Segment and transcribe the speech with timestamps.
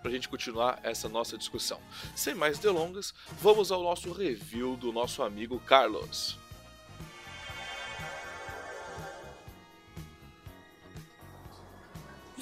[0.00, 1.78] para a gente continuar essa nossa discussão.
[2.14, 6.38] Sem mais delongas, vamos ao nosso review do nosso amigo Carlos.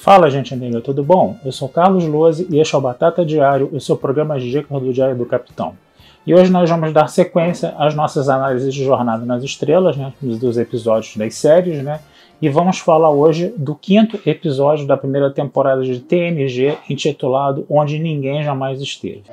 [0.01, 1.39] Fala, gente amiga, tudo bom?
[1.45, 4.81] Eu sou Carlos Lose e este é o Batata Diário, o seu programa de dicas
[4.81, 5.77] do Diário do Capitão.
[6.27, 10.57] E hoje nós vamos dar sequência às nossas análises de Jornada nas Estrelas, né, dos
[10.57, 12.01] episódios das séries, né,
[12.43, 18.43] e vamos falar hoje do quinto episódio da primeira temporada de TNG, intitulado Onde Ninguém
[18.43, 19.25] Jamais Esteve.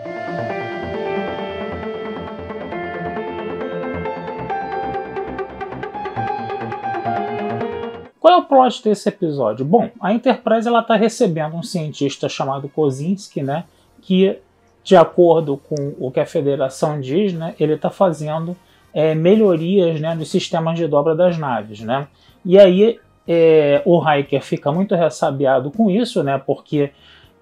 [8.19, 9.65] Qual é o plot desse episódio?
[9.65, 13.63] Bom, a Enterprise está recebendo um cientista chamado Kozinski, né,
[14.01, 14.37] que
[14.83, 18.55] de acordo com o que a federação diz, né, ele está fazendo
[18.97, 21.81] é, melhorias né, nos sistemas de dobra das naves.
[21.81, 22.07] Né?
[22.43, 26.89] E aí é, o Hiker fica muito ressabiado com isso, né, porque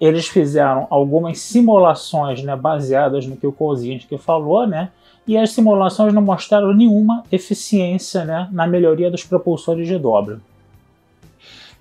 [0.01, 4.89] eles fizeram algumas simulações né, baseadas no que o Kozinski falou, né,
[5.25, 10.41] e as simulações não mostraram nenhuma eficiência né, na melhoria dos propulsores de dobra.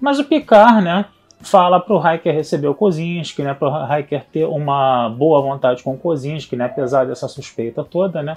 [0.00, 1.06] Mas o Picard, né,
[1.40, 5.82] fala para o Hiker receber o Kozinski, né, para o Hiker ter uma boa vontade
[5.82, 8.36] com o Kozinski, né, apesar dessa suspeita toda, né.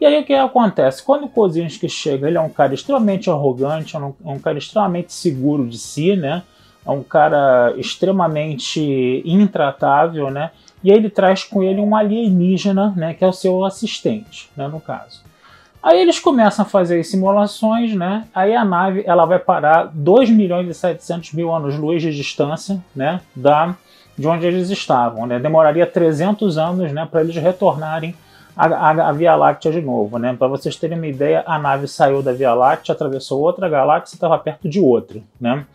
[0.00, 1.02] E aí o que acontece?
[1.02, 4.58] Quando o Kozinski chega, ele é um cara extremamente arrogante, é um, é um cara
[4.58, 6.42] extremamente seguro de si, né,
[6.86, 10.50] é um cara extremamente intratável, né,
[10.84, 14.68] e aí ele traz com ele um alienígena, né, que é o seu assistente, né,
[14.68, 15.24] no caso.
[15.82, 18.24] Aí eles começam a fazer as simulações, né?
[18.34, 23.20] Aí a nave ela vai parar 2 milhões e 700 mil anos-luz de distância, né?
[23.36, 23.76] Da,
[24.18, 25.38] de onde eles estavam, né?
[25.38, 27.06] Demoraria 300 anos, né?
[27.08, 28.16] Para eles retornarem
[28.56, 30.34] à, à, à, Via Láctea de novo, né?
[30.36, 34.16] Para vocês terem uma ideia, a nave saiu da Via Láctea, atravessou outra galáxia e
[34.16, 35.66] estava perto de outra, né?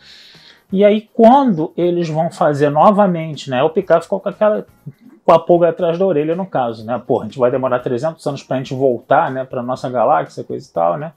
[0.71, 3.61] E aí, quando eles vão fazer novamente, né?
[3.61, 4.65] O Picard ficou com aquela
[5.23, 6.99] com a pulga atrás da orelha, no caso, né?
[7.05, 10.67] Pô, a gente vai demorar 300 anos pra gente voltar, né, pra nossa galáxia, coisa
[10.67, 11.13] e tal, né?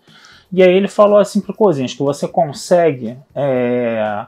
[0.53, 4.27] E aí ele falou assim pro Kozinski, que você consegue é,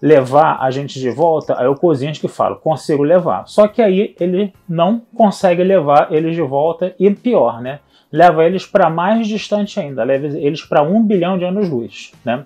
[0.00, 1.58] levar a gente de volta?
[1.58, 3.46] Aí o Kozinski fala, consigo levar.
[3.46, 7.80] Só que aí ele não consegue levar eles de volta e pior, né?
[8.12, 12.44] Leva eles para mais distante ainda, leva eles para um bilhão de anos-luz, né?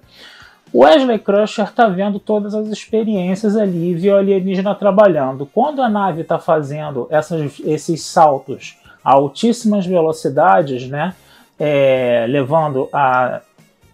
[0.74, 5.46] Wesley Crusher está vendo todas as experiências ali, viu o alienígena trabalhando.
[5.46, 11.14] Quando a nave está fazendo essas, esses saltos a altíssimas velocidades, né,
[11.58, 13.40] é, levando a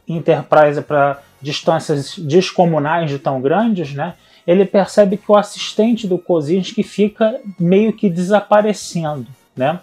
[0.09, 4.15] Enterprise para distâncias descomunais de tão grandes, né,
[4.47, 9.81] ele percebe que o assistente do Kozinski fica meio que desaparecendo, né?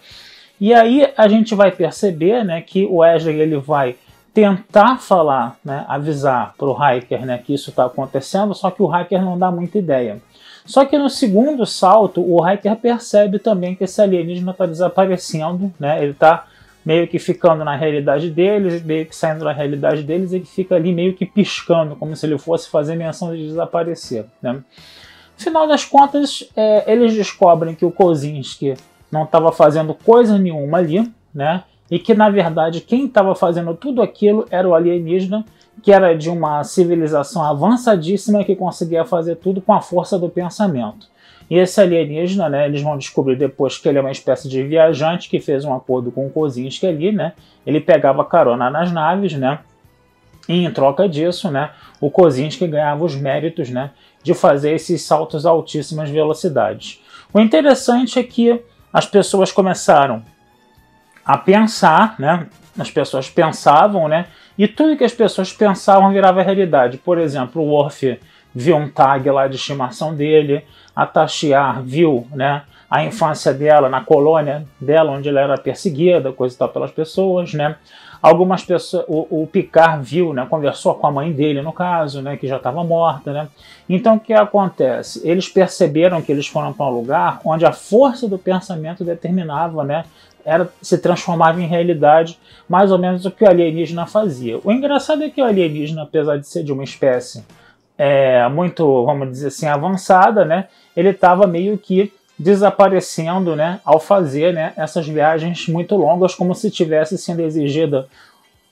[0.59, 3.95] E aí a gente vai perceber, né, que o Wesley ele vai
[4.33, 8.87] tentar falar, né, avisar para o hacker né, que isso está acontecendo, só que o
[8.87, 10.21] hacker não dá muita ideia.
[10.65, 16.01] Só que no segundo salto, o hacker percebe também que esse alienígena está desaparecendo, né,
[16.03, 16.45] ele está
[16.87, 20.93] meio que ficando na realidade deles, meio que saindo da realidade deles, ele fica ali
[20.93, 24.25] meio que piscando, como se ele fosse fazer menção de desaparecer.
[24.41, 24.53] Né.
[24.53, 24.63] No
[25.35, 28.75] final das contas, é, eles descobrem que o Kozinski
[29.11, 31.65] não estava fazendo coisa nenhuma ali, né?
[31.91, 35.43] e que na verdade quem estava fazendo tudo aquilo era o alienígena,
[35.83, 41.09] que era de uma civilização avançadíssima que conseguia fazer tudo com a força do pensamento.
[41.49, 45.29] E esse alienígena, né, eles vão descobrir depois que ele é uma espécie de viajante
[45.29, 47.33] que fez um acordo com o Kozinski ali, né?
[47.65, 49.59] Ele pegava carona nas naves, né?
[50.47, 53.91] E em troca disso, né, o Kozinski ganhava os méritos, né,
[54.23, 57.03] de fazer esses saltos a altíssimas velocidades.
[57.33, 58.61] O interessante é que
[58.91, 60.23] as pessoas começaram
[61.25, 62.47] a pensar, né?
[62.79, 64.27] As pessoas pensavam, né?
[64.57, 66.97] E tudo que as pessoas pensavam virava realidade.
[66.97, 68.17] Por exemplo, o Worf
[68.57, 70.63] viu um tag lá de estimação dele,
[70.95, 72.63] a Tashiar viu, né?
[72.89, 77.53] A infância dela na colônia dela, onde ela era perseguida, coisa e tal, pelas pessoas,
[77.53, 77.75] né?
[78.19, 82.35] Algumas pessoas, o, o Picard viu, né, conversou com a mãe dele, no caso, né,
[82.35, 83.47] que já estava morta, né.
[83.87, 85.21] Então o que acontece?
[85.23, 90.03] Eles perceberam que eles foram para um lugar onde a força do pensamento determinava, né,
[90.43, 94.59] era se transformava em realidade, mais ou menos o que o alienígena fazia.
[94.63, 97.45] O engraçado é que o alienígena, apesar de ser de uma espécie
[97.97, 104.53] é, muito, vamos dizer assim, avançada, né, ele estava meio que desaparecendo, né, ao fazer,
[104.53, 108.07] né, essas viagens muito longas, como se tivesse sendo exigida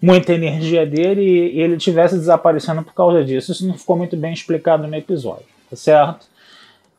[0.01, 3.51] muita energia dele e ele tivesse desaparecendo por causa disso.
[3.51, 6.27] Isso não ficou muito bem explicado no episódio, tá certo?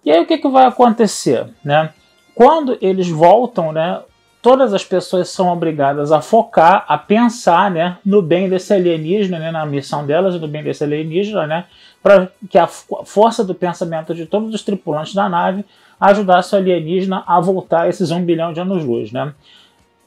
[0.05, 1.93] E aí o que, que vai acontecer, né?
[2.35, 4.01] Quando eles voltam, né,
[4.47, 9.51] todas as pessoas são obrigadas a focar, a pensar, né, no bem desse alienígena, né,
[9.51, 11.65] na missão delas, no bem desse alienígena, né,
[12.01, 15.65] para que a força do pensamento de todos os tripulantes da nave
[15.99, 19.35] ajudasse o alienígena a voltar esses um bilhão de anos-luz, né?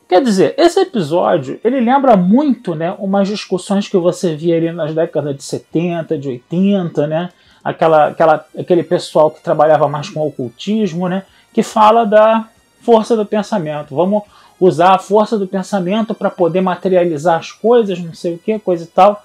[0.08, 4.96] Quer dizer, esse episódio ele lembra muito, né, umas discussões que você via ali nas
[4.96, 7.30] décadas de 70, de 80, né?
[7.62, 11.24] Aquela, aquela, aquele pessoal que trabalhava mais com ocultismo, né?
[11.54, 12.48] Que fala da
[12.82, 13.96] força do pensamento.
[13.96, 14.24] Vamos
[14.60, 18.84] usar a força do pensamento para poder materializar as coisas, não sei o que, coisa
[18.84, 19.24] e tal.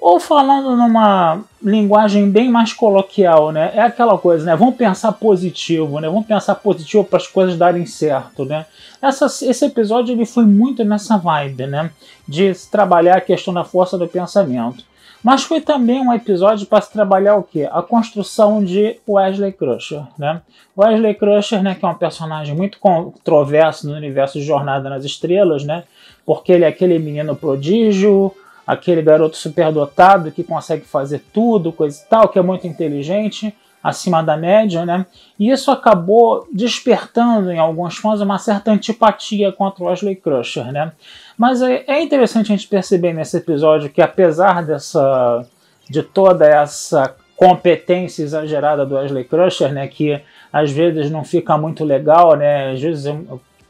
[0.00, 3.70] Ou falando numa linguagem bem mais coloquial, né?
[3.74, 4.56] É aquela coisa, né?
[4.56, 6.08] Vamos pensar positivo, né?
[6.08, 8.64] Vamos pensar positivo para as coisas darem certo, né?
[9.02, 11.90] Essa, esse episódio ele foi muito nessa vibe, né?
[12.26, 14.84] De trabalhar a questão da força do pensamento.
[15.22, 17.68] Mas foi também um episódio para se trabalhar o quê?
[17.70, 20.40] A construção de Wesley Crusher, né?
[20.76, 25.64] Wesley Crusher, né, que é um personagem muito controverso no universo de Jornada nas Estrelas,
[25.64, 25.84] né?
[26.24, 28.34] Porque ele é aquele menino prodígio,
[28.66, 34.22] aquele garoto superdotado que consegue fazer tudo, coisa e tal, que é muito inteligente, acima
[34.22, 35.06] da média, né?
[35.38, 40.92] E isso acabou despertando em alguns fãs uma certa antipatia contra o Wesley Crusher, né?
[41.36, 45.46] Mas é, é interessante a gente perceber nesse episódio que apesar dessa
[45.88, 50.20] de toda essa competência exagerada do Wesley Crusher, né, que
[50.52, 52.72] às vezes não fica muito legal, né?
[52.72, 53.06] Às vezes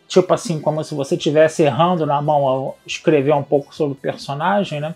[0.09, 4.01] tipo assim, como se você estivesse errando na mão ao escrever um pouco sobre o
[4.01, 4.93] personagem, né?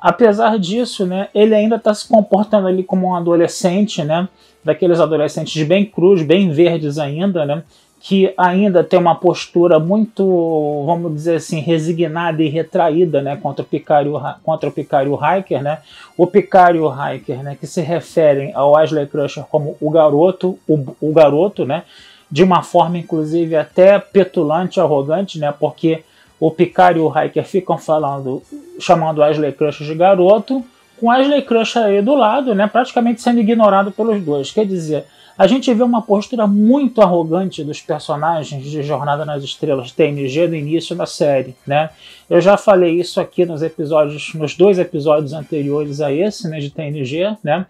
[0.00, 4.28] Apesar disso, né, ele ainda está se comportando ali como um adolescente, né?
[4.64, 7.62] Daqueles adolescentes bem crus, bem verdes ainda, né?
[8.00, 13.36] Que ainda tem uma postura muito, vamos dizer assim, resignada e retraída, né?
[13.36, 15.78] Contra o Picário, contra o Picário Hiker, né?
[16.16, 17.56] O Picário Hiker, né?
[17.58, 21.82] Que se referem ao Wesley Crusher como o garoto, o, o garoto, né?
[22.30, 25.52] de uma forma inclusive até petulante, arrogante, né?
[25.58, 26.04] Porque
[26.40, 28.42] o Picard e o Hiker ficam falando,
[28.78, 30.64] chamando Ashley Crusher de garoto,
[31.00, 32.66] com Ashley Crusher aí do lado, né?
[32.66, 34.50] Praticamente sendo ignorado pelos dois.
[34.50, 35.04] Quer dizer,
[35.38, 40.56] a gente vê uma postura muito arrogante dos personagens de Jornada nas Estrelas TNG no
[40.56, 41.90] início da série, né?
[42.28, 46.70] Eu já falei isso aqui nos episódios, nos dois episódios anteriores a esse, né, de
[46.70, 47.66] TNG, né?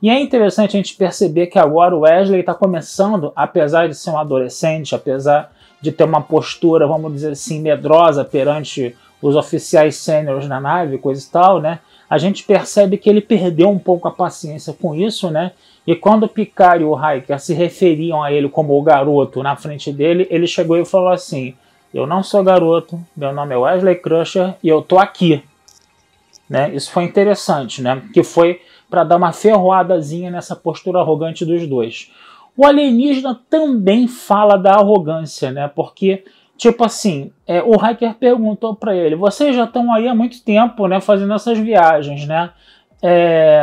[0.00, 4.10] E é interessante a gente perceber que agora o Wesley está começando, apesar de ser
[4.10, 10.48] um adolescente, apesar de ter uma postura, vamos dizer assim, medrosa perante os oficiais sêniores
[10.48, 11.80] na nave, coisa e tal, né?
[12.08, 15.52] A gente percebe que ele perdeu um pouco a paciência com isso, né?
[15.86, 19.56] E quando o Picard e o Hiker se referiam a ele como o garoto na
[19.56, 21.54] frente dele, ele chegou e falou assim:
[21.92, 25.42] Eu não sou garoto, meu nome é Wesley Crusher e eu tô aqui.
[26.48, 26.74] Né?
[26.74, 28.02] Isso foi interessante, né?
[28.12, 28.60] Que foi
[28.90, 32.10] para dar uma ferroadazinha nessa postura arrogante dos dois.
[32.56, 35.68] O alienígena também fala da arrogância, né?
[35.68, 36.24] Porque,
[36.56, 40.86] tipo assim, é, o hacker perguntou para ele: vocês já estão aí há muito tempo,
[40.86, 41.00] né?
[41.00, 42.50] Fazendo essas viagens, né?
[43.02, 43.62] É,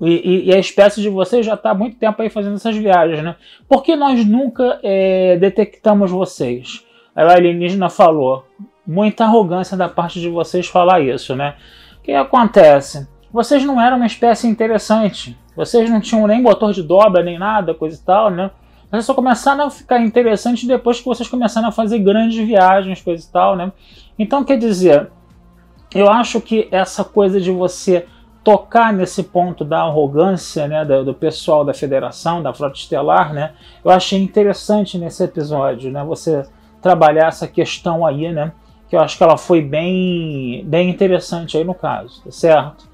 [0.00, 3.22] e, e, a espécie de vocês já está há muito tempo aí fazendo essas viagens,
[3.22, 3.36] né?
[3.68, 6.84] Por que nós nunca é, detectamos vocês?
[7.14, 8.46] Aí o alienígena falou:
[8.86, 11.54] muita arrogância da parte de vocês falar isso, né?
[11.98, 13.06] O que acontece?
[13.32, 15.36] vocês não eram uma espécie interessante.
[15.56, 18.50] Vocês não tinham nem motor de dobra, nem nada, coisa e tal, né?
[18.90, 23.26] Vocês só começaram a ficar interessantes depois que vocês começaram a fazer grandes viagens, coisa
[23.26, 23.72] e tal, né?
[24.18, 25.10] Então, quer dizer,
[25.94, 28.06] eu acho que essa coisa de você
[28.44, 33.52] tocar nesse ponto da arrogância né, do, do, pessoal da federação, da frota estelar, né,
[33.84, 36.42] eu achei interessante nesse episódio, né, você
[36.80, 38.52] trabalhar essa questão aí, né,
[38.88, 42.91] que eu acho que ela foi bem, bem interessante aí no caso, tá certo?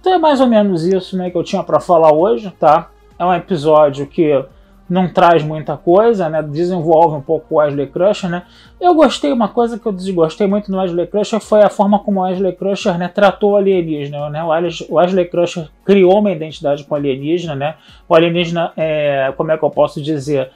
[0.00, 2.90] Então é mais ou menos isso né, que eu tinha para falar hoje, tá?
[3.18, 4.44] É um episódio que
[4.90, 6.42] não traz muita coisa, né?
[6.42, 8.42] Desenvolve um pouco o Wesley Crusher, né?
[8.80, 12.20] Eu gostei, uma coisa que eu desgostei muito no Wesley Crusher foi a forma como
[12.20, 14.42] o Wesley Crusher né, tratou o alienígena, né?
[14.42, 17.74] O Wesley Crusher criou uma identidade com o alienígena, né?
[18.08, 20.50] O alienígena, é, como é que eu posso dizer?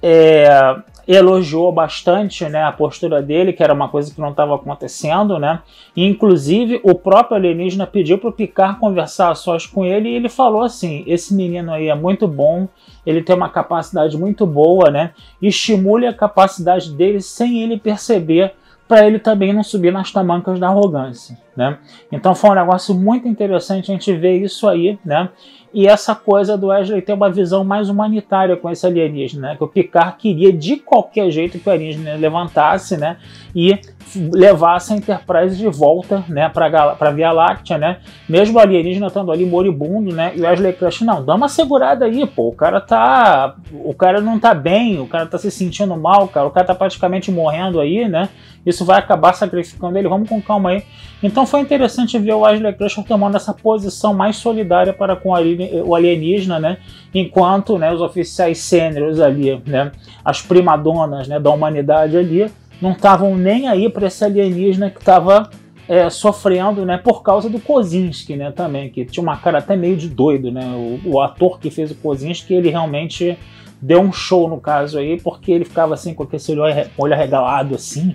[0.00, 0.76] É,
[1.06, 5.60] elogiou bastante né, a postura dele, que era uma coisa que não estava acontecendo, né?
[5.94, 10.14] E, inclusive, o próprio alienígena pediu para o Picard conversar a sós com ele e
[10.14, 12.68] ele falou assim: esse menino aí é muito bom,
[13.04, 15.12] ele tem uma capacidade muito boa, né?
[15.40, 18.54] Estimule a capacidade dele sem ele perceber
[18.86, 21.78] para ele também não subir nas tamancas da arrogância, né?
[22.12, 25.30] Então foi um negócio muito interessante a gente ver isso aí, né?
[25.72, 29.56] E essa coisa do Wesley ter uma visão mais humanitária com esse alienígena, né?
[29.56, 33.16] Que o Picard queria de qualquer jeito que o alienígena levantasse, né?
[33.54, 33.78] E
[34.16, 36.48] levasse a Enterprise de volta, né?
[36.48, 37.98] Para a Via Láctea, né?
[38.28, 40.32] Mesmo o alienígena estando ali moribundo, né?
[40.34, 42.48] E o Wesley Crush, não, dá uma segurada aí, pô.
[42.48, 43.54] O cara tá.
[43.72, 46.46] O cara não tá bem, o cara tá se sentindo mal, cara.
[46.46, 48.28] O cara tá praticamente morrendo aí, né?
[48.64, 50.08] Isso vai acabar sacrificando ele.
[50.08, 50.82] Vamos com calma aí.
[51.22, 55.94] Então foi interessante ver o Wesley Crusher tomando essa posição mais solidária para com o
[55.94, 56.78] alienígena, né?
[57.14, 59.92] Enquanto né, os oficiais sêniores ali, né?
[60.24, 62.50] As primadonas né, da humanidade ali
[62.84, 65.48] não estavam nem aí para esse alienígena que estava
[65.88, 69.96] é, sofrendo, né, por causa do Kozinski, né, também, que tinha uma cara até meio
[69.96, 73.38] de doido, né, o, o, ator que fez o Kozinski, ele realmente
[73.80, 77.74] deu um show no caso aí, porque ele ficava assim com aquele olho, olho arregalado
[77.74, 78.14] assim,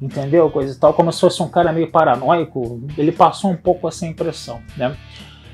[0.00, 0.50] entendeu?
[0.50, 2.82] Coisa e tal, como se fosse um cara meio paranoico.
[2.96, 4.96] Ele passou um pouco essa impressão, né?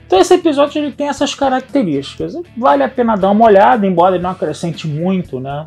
[0.06, 2.34] Então esse episódio ele tem essas características.
[2.56, 5.66] Vale a pena dar uma olhada, embora ele não acrescente muito, né?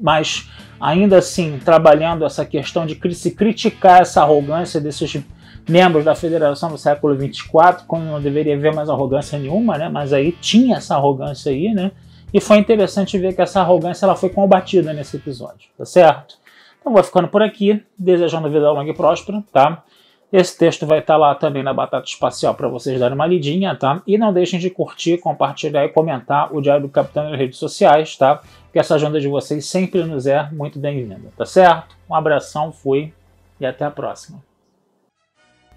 [0.00, 0.48] Mas
[0.80, 5.20] ainda assim, trabalhando essa questão de se criticar essa arrogância desses
[5.68, 9.88] membros da Federação do século 24, quando não deveria haver mais arrogância nenhuma, né?
[9.88, 11.90] Mas aí tinha essa arrogância aí, né?
[12.32, 16.36] E foi interessante ver que essa arrogância ela foi combatida nesse episódio, tá certo?
[16.80, 19.82] Então vou ficando por aqui, desejando vida longa e próspera, tá?
[20.30, 24.02] Esse texto vai estar lá também na Batata Espacial para vocês darem uma lidinha, tá?
[24.06, 28.14] E não deixem de curtir, compartilhar e comentar o Diário do Capitão nas redes sociais,
[28.16, 28.42] tá?
[28.70, 31.96] Que essa ajuda de vocês sempre nos é muito bem-vinda, tá certo?
[32.08, 33.12] Um abração, fui
[33.58, 34.47] e até a próxima.